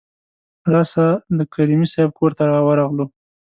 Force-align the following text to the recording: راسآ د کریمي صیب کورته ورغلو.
راسآ 0.73 1.07
د 1.37 1.39
کریمي 1.53 1.87
صیب 1.93 2.09
کورته 2.17 2.43
ورغلو. 2.67 3.05